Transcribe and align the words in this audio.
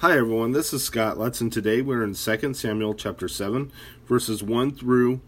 Hi 0.00 0.16
everyone, 0.16 0.52
this 0.52 0.72
is 0.72 0.84
Scott 0.84 1.18
Lutz, 1.18 1.40
and 1.40 1.52
today 1.52 1.82
we're 1.82 2.04
in 2.04 2.14
2 2.14 2.54
Samuel 2.54 2.94
chapter 2.94 3.26
7, 3.26 3.72
verses 4.06 4.44
1 4.44 4.70
through 4.76 5.20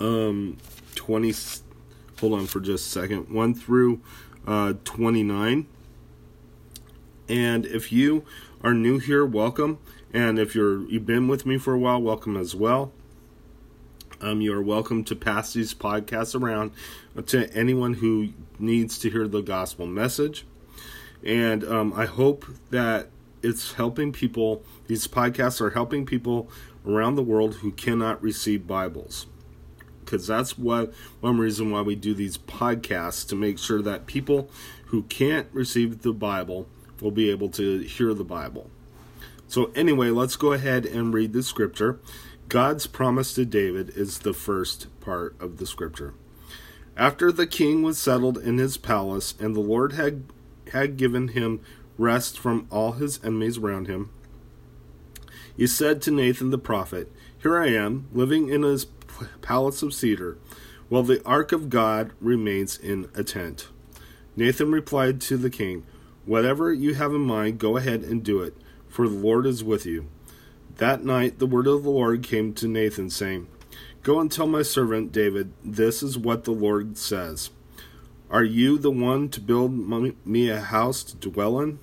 um 0.00 0.56
20 0.96 1.32
hold 2.18 2.32
on 2.32 2.46
for 2.46 2.58
just 2.58 2.88
a 2.88 2.90
second. 2.90 3.32
1 3.32 3.54
through 3.54 4.00
uh 4.44 4.72
29. 4.82 5.68
And 7.28 7.64
if 7.64 7.92
you 7.92 8.24
are 8.60 8.74
new 8.74 8.98
here, 8.98 9.24
welcome. 9.24 9.78
And 10.12 10.40
if 10.40 10.56
you're 10.56 10.84
you've 10.88 11.06
been 11.06 11.28
with 11.28 11.46
me 11.46 11.56
for 11.56 11.72
a 11.72 11.78
while, 11.78 12.02
welcome 12.02 12.36
as 12.36 12.56
well. 12.56 12.90
Um, 14.20 14.40
you 14.40 14.52
are 14.52 14.60
welcome 14.60 15.04
to 15.04 15.14
pass 15.14 15.52
these 15.52 15.74
podcasts 15.74 16.34
around 16.34 16.72
to 17.26 17.48
anyone 17.54 17.94
who 17.94 18.30
needs 18.58 18.98
to 18.98 19.10
hear 19.10 19.28
the 19.28 19.42
gospel 19.42 19.86
message. 19.86 20.44
And 21.24 21.62
um, 21.62 21.92
I 21.92 22.06
hope 22.06 22.46
that 22.70 23.10
it's 23.42 23.74
helping 23.74 24.12
people, 24.12 24.62
these 24.86 25.06
podcasts 25.06 25.60
are 25.60 25.70
helping 25.70 26.06
people 26.06 26.50
around 26.86 27.14
the 27.14 27.22
world 27.22 27.56
who 27.56 27.72
cannot 27.72 28.22
receive 28.22 28.66
Bibles. 28.66 29.26
Because 30.04 30.26
that's 30.26 30.58
what 30.58 30.92
one 31.20 31.38
reason 31.38 31.70
why 31.70 31.82
we 31.82 31.94
do 31.94 32.14
these 32.14 32.38
podcasts 32.38 33.26
to 33.28 33.36
make 33.36 33.58
sure 33.58 33.82
that 33.82 34.06
people 34.06 34.50
who 34.86 35.02
can't 35.04 35.46
receive 35.52 36.02
the 36.02 36.12
Bible 36.12 36.68
will 37.00 37.12
be 37.12 37.30
able 37.30 37.48
to 37.50 37.80
hear 37.80 38.12
the 38.12 38.24
Bible. 38.24 38.70
So, 39.46 39.70
anyway, 39.74 40.10
let's 40.10 40.36
go 40.36 40.52
ahead 40.52 40.84
and 40.86 41.14
read 41.14 41.32
the 41.32 41.42
scripture. 41.42 42.00
God's 42.48 42.86
promise 42.86 43.32
to 43.34 43.44
David 43.44 43.90
is 43.90 44.18
the 44.18 44.32
first 44.32 44.88
part 45.00 45.40
of 45.40 45.58
the 45.58 45.66
scripture. 45.66 46.14
After 46.96 47.30
the 47.30 47.46
king 47.46 47.82
was 47.82 47.98
settled 47.98 48.38
in 48.38 48.58
his 48.58 48.76
palace 48.76 49.34
and 49.38 49.54
the 49.54 49.60
Lord 49.60 49.92
had 49.92 50.24
had 50.72 50.96
given 50.96 51.28
him 51.28 51.60
rest 52.00 52.38
from 52.38 52.66
all 52.70 52.92
his 52.92 53.22
enemies 53.22 53.58
around 53.58 53.86
him, 53.86 54.10
he 55.56 55.66
said 55.66 56.00
to 56.02 56.10
Nathan 56.10 56.50
the 56.50 56.58
prophet, 56.58 57.12
Here 57.42 57.60
I 57.60 57.68
am, 57.68 58.08
living 58.12 58.48
in 58.48 58.62
his 58.62 58.86
palace 59.42 59.82
of 59.82 59.92
cedar, 59.92 60.38
while 60.88 61.02
the 61.02 61.22
ark 61.24 61.52
of 61.52 61.68
God 61.68 62.12
remains 62.20 62.78
in 62.78 63.10
a 63.14 63.22
tent. 63.22 63.68
Nathan 64.34 64.72
replied 64.72 65.20
to 65.22 65.36
the 65.36 65.50
king, 65.50 65.84
Whatever 66.24 66.72
you 66.72 66.94
have 66.94 67.12
in 67.12 67.20
mind, 67.20 67.58
go 67.58 67.76
ahead 67.76 68.02
and 68.02 68.24
do 68.24 68.40
it, 68.40 68.56
for 68.88 69.06
the 69.06 69.14
Lord 69.14 69.44
is 69.44 69.62
with 69.62 69.84
you. 69.84 70.08
That 70.76 71.04
night 71.04 71.38
the 71.38 71.46
word 71.46 71.66
of 71.66 71.82
the 71.82 71.90
Lord 71.90 72.22
came 72.22 72.54
to 72.54 72.66
Nathan, 72.66 73.10
saying, 73.10 73.46
Go 74.02 74.18
and 74.18 74.32
tell 74.32 74.46
my 74.46 74.62
servant 74.62 75.12
David, 75.12 75.52
this 75.62 76.02
is 76.02 76.16
what 76.16 76.44
the 76.44 76.52
Lord 76.52 76.96
says. 76.96 77.50
Are 78.30 78.44
you 78.44 78.78
the 78.78 78.90
one 78.90 79.28
to 79.30 79.40
build 79.40 79.72
me 80.24 80.48
a 80.48 80.60
house 80.60 81.02
to 81.02 81.16
dwell 81.16 81.60
in? 81.60 81.80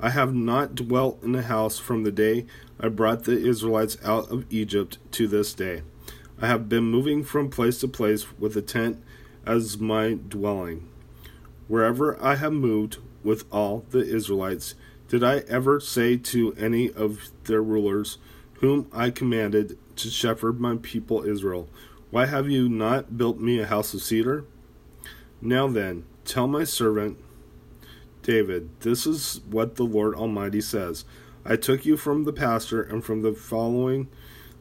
I 0.00 0.10
have 0.10 0.34
not 0.34 0.74
dwelt 0.74 1.22
in 1.22 1.34
a 1.34 1.42
house 1.42 1.78
from 1.78 2.02
the 2.02 2.12
day 2.12 2.46
I 2.80 2.88
brought 2.88 3.24
the 3.24 3.38
Israelites 3.38 3.96
out 4.04 4.30
of 4.30 4.44
Egypt 4.50 4.98
to 5.12 5.28
this 5.28 5.54
day. 5.54 5.82
I 6.40 6.46
have 6.48 6.68
been 6.68 6.84
moving 6.84 7.22
from 7.22 7.48
place 7.48 7.78
to 7.80 7.88
place 7.88 8.26
with 8.38 8.56
a 8.56 8.62
tent 8.62 9.02
as 9.46 9.78
my 9.78 10.14
dwelling. 10.14 10.88
Wherever 11.68 12.22
I 12.22 12.34
have 12.34 12.52
moved 12.52 12.98
with 13.22 13.44
all 13.52 13.84
the 13.90 14.04
Israelites, 14.04 14.74
did 15.08 15.22
I 15.22 15.38
ever 15.48 15.80
say 15.80 16.16
to 16.16 16.52
any 16.54 16.90
of 16.90 17.30
their 17.44 17.62
rulers, 17.62 18.18
whom 18.54 18.88
I 18.92 19.10
commanded 19.10 19.78
to 19.96 20.10
shepherd 20.10 20.60
my 20.60 20.76
people 20.82 21.24
Israel, 21.24 21.68
Why 22.10 22.26
have 22.26 22.50
you 22.50 22.68
not 22.68 23.16
built 23.16 23.38
me 23.38 23.60
a 23.60 23.66
house 23.66 23.94
of 23.94 24.02
cedar? 24.02 24.44
Now 25.40 25.68
then, 25.68 26.04
tell 26.24 26.46
my 26.46 26.64
servant 26.64 27.18
David, 28.24 28.80
this 28.80 29.06
is 29.06 29.42
what 29.50 29.76
the 29.76 29.84
Lord 29.84 30.14
Almighty 30.14 30.62
says 30.62 31.04
I 31.44 31.56
took 31.56 31.84
you 31.84 31.98
from 31.98 32.24
the 32.24 32.32
pasture 32.32 32.82
and 32.82 33.04
from 33.04 33.20
the 33.20 33.34
following 33.34 34.08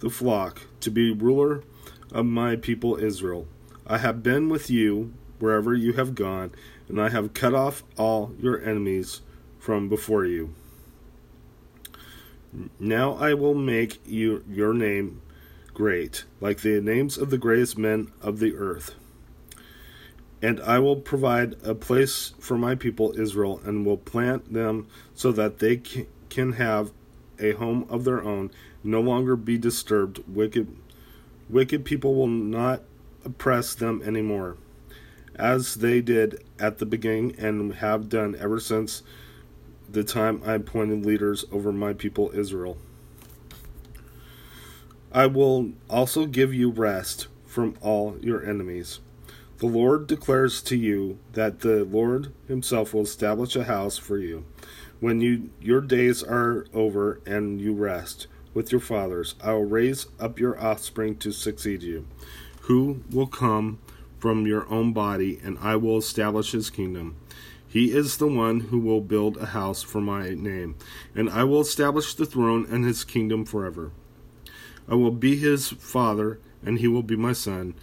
the 0.00 0.10
flock 0.10 0.60
to 0.80 0.90
be 0.90 1.10
ruler 1.10 1.64
of 2.12 2.26
my 2.26 2.56
people 2.56 2.96
Israel. 2.96 3.48
I 3.86 3.96
have 3.96 4.22
been 4.22 4.50
with 4.50 4.68
you 4.68 5.14
wherever 5.38 5.72
you 5.72 5.94
have 5.94 6.14
gone, 6.14 6.52
and 6.86 7.00
I 7.00 7.08
have 7.08 7.32
cut 7.32 7.54
off 7.54 7.82
all 7.96 8.34
your 8.38 8.62
enemies 8.62 9.22
from 9.58 9.88
before 9.88 10.26
you. 10.26 10.54
Now 12.78 13.14
I 13.14 13.32
will 13.32 13.54
make 13.54 14.06
you 14.06 14.44
your 14.46 14.74
name 14.74 15.22
great, 15.72 16.24
like 16.42 16.60
the 16.60 16.82
names 16.82 17.16
of 17.16 17.30
the 17.30 17.38
greatest 17.38 17.78
men 17.78 18.12
of 18.20 18.38
the 18.38 18.54
earth. 18.54 18.94
And 20.42 20.60
I 20.60 20.78
will 20.78 20.96
provide 20.96 21.56
a 21.64 21.74
place 21.74 22.34
for 22.38 22.58
my 22.58 22.74
people 22.74 23.18
Israel, 23.18 23.60
and 23.64 23.86
will 23.86 23.96
plant 23.96 24.52
them 24.52 24.86
so 25.14 25.32
that 25.32 25.58
they 25.58 25.80
can 26.28 26.52
have 26.52 26.92
a 27.38 27.52
home 27.52 27.86
of 27.88 28.04
their 28.04 28.22
own, 28.22 28.50
no 28.84 29.00
longer 29.00 29.36
be 29.36 29.58
disturbed. 29.58 30.22
Wicked, 30.28 30.76
wicked 31.48 31.84
people 31.84 32.14
will 32.14 32.26
not 32.26 32.82
oppress 33.24 33.74
them 33.74 34.02
anymore, 34.02 34.56
as 35.34 35.76
they 35.76 36.00
did 36.00 36.44
at 36.58 36.78
the 36.78 36.86
beginning 36.86 37.34
and 37.38 37.74
have 37.74 38.08
done 38.08 38.36
ever 38.38 38.60
since 38.60 39.02
the 39.88 40.04
time 40.04 40.42
I 40.44 40.54
appointed 40.54 41.06
leaders 41.06 41.44
over 41.50 41.72
my 41.72 41.92
people 41.92 42.30
Israel. 42.34 42.76
I 45.12 45.26
will 45.26 45.72
also 45.88 46.26
give 46.26 46.52
you 46.52 46.70
rest 46.70 47.28
from 47.46 47.74
all 47.80 48.18
your 48.20 48.44
enemies. 48.44 49.00
The 49.58 49.66
Lord 49.66 50.06
declares 50.06 50.60
to 50.62 50.76
you 50.76 51.18
that 51.32 51.60
the 51.60 51.84
Lord 51.84 52.32
himself 52.46 52.92
will 52.92 53.02
establish 53.02 53.56
a 53.56 53.64
house 53.64 53.96
for 53.96 54.18
you. 54.18 54.44
When 55.00 55.22
you 55.22 55.50
your 55.60 55.80
days 55.80 56.22
are 56.22 56.66
over 56.74 57.20
and 57.24 57.58
you 57.58 57.72
rest 57.72 58.26
with 58.52 58.70
your 58.70 58.82
fathers, 58.82 59.34
I 59.42 59.52
will 59.52 59.64
raise 59.64 60.06
up 60.20 60.38
your 60.38 60.60
offspring 60.60 61.16
to 61.18 61.32
succeed 61.32 61.82
you, 61.82 62.06
who 62.62 63.02
will 63.10 63.26
come 63.26 63.78
from 64.18 64.46
your 64.46 64.68
own 64.70 64.92
body, 64.92 65.38
and 65.42 65.58
I 65.60 65.76
will 65.76 65.98
establish 65.98 66.52
his 66.52 66.68
kingdom. 66.68 67.16
He 67.66 67.92
is 67.92 68.16
the 68.18 68.26
one 68.26 68.60
who 68.60 68.78
will 68.78 69.00
build 69.00 69.36
a 69.38 69.46
house 69.46 69.82
for 69.82 70.00
my 70.00 70.30
name, 70.30 70.76
and 71.14 71.30
I 71.30 71.44
will 71.44 71.60
establish 71.62 72.14
the 72.14 72.26
throne 72.26 72.66
and 72.70 72.84
his 72.84 73.04
kingdom 73.04 73.44
forever. 73.44 73.90
I 74.88 74.94
will 74.94 75.10
be 75.10 75.36
his 75.36 75.70
father, 75.70 76.40
and 76.64 76.78
he 76.78 76.88
will 76.88 77.02
be 77.02 77.16
my 77.16 77.32
son. 77.32 77.74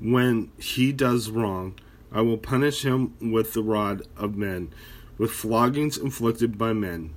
When 0.00 0.50
he 0.58 0.92
does 0.92 1.30
wrong, 1.30 1.74
I 2.10 2.20
will 2.20 2.38
punish 2.38 2.84
him 2.84 3.14
with 3.20 3.54
the 3.54 3.62
rod 3.62 4.02
of 4.16 4.36
men, 4.36 4.72
with 5.18 5.30
floggings 5.30 5.96
inflicted 5.96 6.58
by 6.58 6.72
men. 6.72 7.14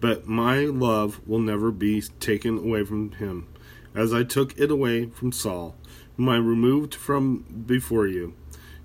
But 0.00 0.26
my 0.26 0.60
love 0.64 1.20
will 1.26 1.38
never 1.38 1.70
be 1.70 2.02
taken 2.20 2.58
away 2.58 2.84
from 2.84 3.12
him, 3.12 3.46
as 3.94 4.12
I 4.12 4.24
took 4.24 4.58
it 4.58 4.70
away 4.70 5.06
from 5.06 5.32
Saul, 5.32 5.76
whom 6.16 6.28
I 6.28 6.36
removed 6.36 6.94
from 6.94 7.64
before 7.66 8.06
you. 8.06 8.34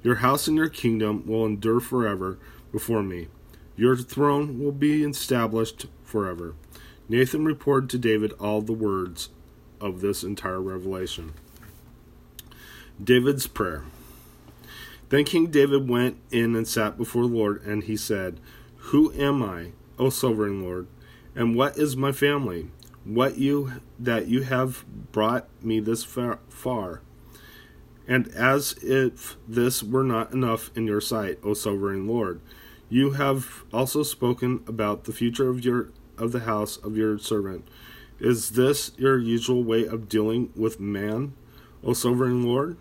Your 0.04 0.16
house 0.16 0.48
and 0.48 0.56
your 0.56 0.70
kingdom 0.70 1.26
will 1.26 1.46
endure 1.46 1.80
forever 1.80 2.40
before 2.72 3.04
me. 3.04 3.28
Your 3.76 3.96
throne 3.96 4.60
will 4.60 4.72
be 4.72 5.04
established 5.04 5.88
forever. 6.04 6.56
Nathan 7.10 7.46
reported 7.46 7.90
to 7.90 7.98
David 7.98 8.34
all 8.34 8.62
the 8.62 8.74
words 8.74 9.30
of 9.80 10.02
this 10.02 10.24
entire 10.24 10.62
revelation. 10.62 11.34
David's 13.04 13.48
prayer. 13.48 13.84
Then 15.10 15.24
King 15.24 15.48
David 15.48 15.88
went 15.88 16.18
in 16.32 16.56
and 16.56 16.68
sat 16.68 16.98
before 16.98 17.28
the 17.28 17.34
Lord, 17.36 17.64
and 17.64 17.84
he 17.84 17.96
said, 17.96 18.40
Who 18.78 19.14
am 19.14 19.42
I, 19.42 19.72
O 19.98 20.10
sovereign 20.10 20.62
Lord, 20.62 20.88
and 21.36 21.56
what 21.56 21.78
is 21.78 21.96
my 21.96 22.12
family? 22.12 22.70
What 23.06 23.38
you 23.38 23.74
that 24.00 24.28
you 24.28 24.42
have 24.42 24.84
brought 25.12 25.48
me 25.64 25.80
this 25.80 26.04
far? 26.04 27.02
And 28.08 28.28
as 28.30 28.74
if 28.82 29.38
this 29.48 29.84
were 29.84 30.04
not 30.04 30.34
enough 30.34 30.72
in 30.76 30.88
your 30.88 31.02
sight, 31.02 31.40
O 31.44 31.54
sovereign 31.54 32.08
Lord, 32.08 32.42
you 32.90 33.12
have 33.12 33.64
also 33.72 34.04
spoken 34.04 34.64
about 34.68 35.04
the 35.04 35.14
future 35.14 35.50
of 35.50 35.64
your 35.64 35.92
of 36.18 36.32
the 36.32 36.42
house 36.42 36.78
of 36.78 36.98
your 36.98 37.20
servant. 37.20 37.68
Is 38.20 38.52
this 38.52 38.92
your 38.98 39.18
usual 39.20 39.64
way 39.64 39.86
of 39.86 40.10
dealing 40.10 40.52
with 40.56 40.80
man, 40.80 41.34
O 41.84 41.94
sovereign 41.94 42.44
Lord? 42.44 42.78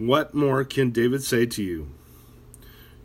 What 0.00 0.32
more 0.32 0.64
can 0.64 0.92
David 0.92 1.22
say 1.22 1.44
to 1.44 1.62
you? 1.62 1.90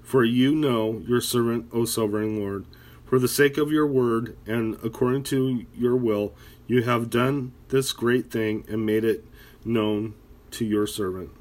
For 0.01 0.24
you 0.24 0.56
know 0.56 1.03
your 1.06 1.19
servant, 1.19 1.68
O 1.74 1.83
sovereign 1.83 2.39
Lord. 2.39 2.65
For 3.03 3.19
the 3.19 3.27
sake 3.27 3.57
of 3.57 3.69
your 3.69 3.86
word 3.86 4.38
and 4.47 4.77
according 4.81 5.24
to 5.24 5.65
your 5.75 5.97
will, 5.97 6.33
you 6.68 6.83
have 6.83 7.09
done 7.09 7.51
this 7.68 7.92
great 7.92 8.31
thing 8.31 8.63
and 8.69 8.86
made 8.86 9.03
it 9.03 9.25
known 9.65 10.13
to 10.51 10.63
your 10.63 10.88
servant. 10.88 11.31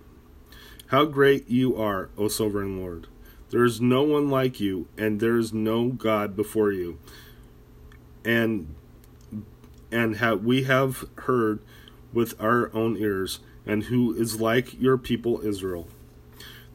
How 0.89 1.05
great 1.05 1.49
you 1.49 1.81
are, 1.81 2.11
O 2.19 2.27
sovereign 2.27 2.81
Lord! 2.81 3.07
There 3.51 3.65
is 3.65 3.81
no 3.81 4.03
one 4.03 4.29
like 4.29 4.59
you, 4.59 4.89
and 4.99 5.21
there 5.21 5.39
is 5.39 5.53
no 5.53 5.91
God 5.91 6.35
before 6.35 6.73
you. 6.73 6.99
And 8.25 8.75
and 9.93 10.17
have, 10.17 10.43
we 10.43 10.65
have 10.65 11.05
heard 11.15 11.61
with 12.15 12.41
our 12.41 12.75
own 12.75 12.97
ears, 12.97 13.41
and 13.67 13.85
who 13.85 14.15
is 14.15 14.41
like 14.41 14.81
your 14.81 14.97
people 14.97 15.41
Israel, 15.47 15.89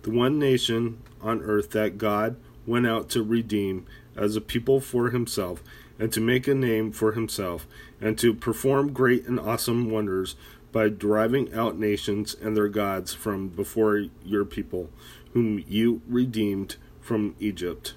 the 0.03 0.11
one 0.11 0.37
nation 0.37 1.01
on 1.21 1.41
earth 1.41 1.71
that 1.71 1.97
God 1.97 2.35
went 2.67 2.85
out 2.85 3.09
to 3.09 3.23
redeem, 3.23 3.85
as 4.15 4.35
a 4.35 4.41
people 4.41 4.79
for 4.79 5.09
himself, 5.09 5.63
and 5.97 6.11
to 6.13 6.19
make 6.19 6.47
a 6.47 6.53
name 6.53 6.91
for 6.91 7.13
himself, 7.13 7.65
and 8.01 8.17
to 8.19 8.33
perform 8.33 8.93
great 8.93 9.25
and 9.25 9.39
awesome 9.39 9.89
wonders 9.89 10.35
by 10.71 10.89
driving 10.89 11.51
out 11.53 11.79
nations 11.79 12.35
and 12.35 12.55
their 12.55 12.67
gods 12.67 13.13
from 13.13 13.47
before 13.47 14.05
your 14.23 14.45
people, 14.45 14.89
whom 15.33 15.63
you 15.67 16.01
redeemed 16.07 16.75
from 17.01 17.35
Egypt. 17.39 17.93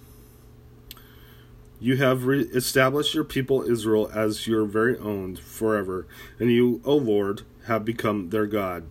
You 1.82 1.96
have 1.96 2.26
re- 2.26 2.43
established 2.43 3.12
your 3.12 3.25
people 3.25 3.69
Israel 3.69 4.08
as 4.14 4.46
your 4.46 4.67
very 4.67 4.96
own 4.99 5.34
forever, 5.34 6.06
and 6.38 6.49
you, 6.49 6.81
O 6.84 6.94
Lord, 6.94 7.43
have 7.67 7.84
become 7.84 8.31
their 8.31 8.46
God. 8.46 8.84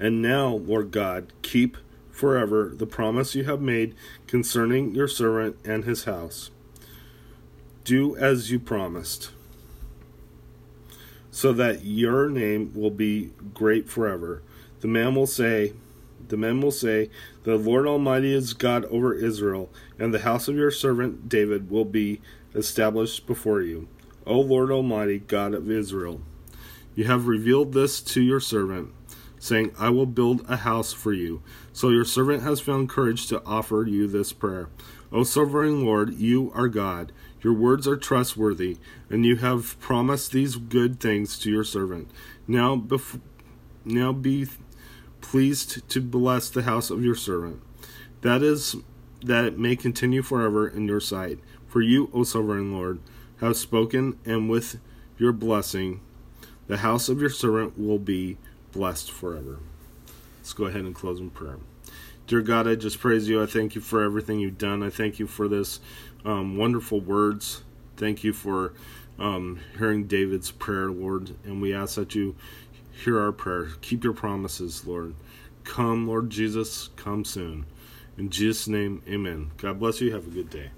And 0.00 0.20
now, 0.20 0.48
Lord 0.48 0.90
God, 0.90 1.32
keep 1.42 1.76
forever 2.10 2.72
the 2.74 2.84
promise 2.84 3.36
you 3.36 3.44
have 3.44 3.60
made 3.60 3.94
concerning 4.26 4.92
your 4.92 5.06
servant 5.06 5.56
and 5.64 5.84
his 5.84 6.02
house. 6.02 6.50
Do 7.84 8.16
as 8.16 8.50
you 8.50 8.58
promised, 8.58 9.30
so 11.30 11.52
that 11.52 11.84
your 11.84 12.28
name 12.28 12.72
will 12.74 12.90
be 12.90 13.30
great 13.54 13.88
forever. 13.88 14.42
The 14.80 14.88
man 14.88 15.14
will 15.14 15.28
say, 15.28 15.74
the 16.28 16.36
men 16.36 16.60
will 16.60 16.70
say, 16.70 17.10
The 17.44 17.56
Lord 17.56 17.86
Almighty 17.86 18.34
is 18.34 18.54
God 18.54 18.84
over 18.86 19.14
Israel, 19.14 19.70
and 19.98 20.12
the 20.12 20.20
house 20.20 20.48
of 20.48 20.56
your 20.56 20.70
servant 20.70 21.28
David 21.28 21.70
will 21.70 21.84
be 21.84 22.20
established 22.54 23.26
before 23.26 23.60
you. 23.60 23.88
O 24.26 24.40
Lord 24.40 24.70
Almighty, 24.70 25.20
God 25.20 25.54
of 25.54 25.70
Israel, 25.70 26.20
you 26.94 27.04
have 27.04 27.28
revealed 27.28 27.72
this 27.72 28.00
to 28.00 28.22
your 28.22 28.40
servant, 28.40 28.92
saying, 29.38 29.72
I 29.78 29.90
will 29.90 30.06
build 30.06 30.44
a 30.48 30.56
house 30.56 30.92
for 30.92 31.12
you. 31.12 31.42
So 31.72 31.90
your 31.90 32.04
servant 32.04 32.42
has 32.42 32.58
found 32.58 32.88
courage 32.88 33.26
to 33.28 33.44
offer 33.44 33.84
you 33.86 34.08
this 34.08 34.32
prayer. 34.32 34.68
O 35.12 35.22
sovereign 35.22 35.84
Lord, 35.84 36.14
you 36.14 36.50
are 36.54 36.68
God. 36.68 37.12
Your 37.42 37.52
words 37.52 37.86
are 37.86 37.96
trustworthy, 37.96 38.78
and 39.08 39.24
you 39.24 39.36
have 39.36 39.78
promised 39.78 40.32
these 40.32 40.56
good 40.56 40.98
things 40.98 41.38
to 41.40 41.50
your 41.50 41.62
servant. 41.64 42.10
Now, 42.48 42.76
bef- 42.76 43.20
now 43.84 44.12
be 44.12 44.48
pleased 45.20 45.88
to 45.88 46.00
bless 46.00 46.48
the 46.48 46.62
house 46.62 46.90
of 46.90 47.04
your 47.04 47.14
servant. 47.14 47.60
That 48.22 48.42
is, 48.42 48.76
that 49.22 49.44
it 49.44 49.58
may 49.58 49.76
continue 49.76 50.22
forever 50.22 50.66
in 50.68 50.86
your 50.86 51.00
sight. 51.00 51.38
For 51.66 51.80
you, 51.82 52.10
O 52.14 52.24
sovereign 52.24 52.72
Lord, 52.72 53.00
have 53.40 53.56
spoken, 53.56 54.18
and 54.24 54.48
with 54.48 54.78
your 55.18 55.32
blessing, 55.32 56.00
the 56.66 56.78
house 56.78 57.08
of 57.08 57.20
your 57.20 57.30
servant 57.30 57.78
will 57.78 57.98
be 57.98 58.38
blessed 58.72 59.10
forever. 59.10 59.60
Let's 60.38 60.52
go 60.52 60.66
ahead 60.66 60.82
and 60.82 60.94
close 60.94 61.20
in 61.20 61.30
prayer. 61.30 61.58
Dear 62.26 62.40
God, 62.40 62.66
I 62.66 62.74
just 62.74 62.98
praise 62.98 63.28
you. 63.28 63.42
I 63.42 63.46
thank 63.46 63.74
you 63.74 63.80
for 63.80 64.02
everything 64.02 64.40
you've 64.40 64.58
done. 64.58 64.82
I 64.82 64.90
thank 64.90 65.18
you 65.18 65.26
for 65.26 65.48
this 65.48 65.80
um, 66.24 66.56
wonderful 66.56 67.00
words. 67.00 67.62
Thank 67.96 68.24
you 68.24 68.32
for 68.32 68.72
um, 69.18 69.60
hearing 69.78 70.06
David's 70.06 70.50
prayer, 70.50 70.90
Lord. 70.90 71.36
And 71.44 71.62
we 71.62 71.72
ask 71.72 71.94
that 71.94 72.14
you 72.14 72.34
hear 73.04 73.20
our 73.20 73.32
prayer. 73.32 73.68
Keep 73.80 74.04
your 74.04 74.12
promises, 74.12 74.86
Lord. 74.86 75.14
Come, 75.64 76.06
Lord 76.06 76.30
Jesus, 76.30 76.90
come 76.96 77.24
soon. 77.24 77.66
In 78.16 78.30
Jesus' 78.30 78.68
name, 78.68 79.02
amen. 79.08 79.50
God 79.58 79.78
bless 79.78 80.00
you. 80.00 80.12
Have 80.12 80.26
a 80.26 80.30
good 80.30 80.48
day. 80.50 80.70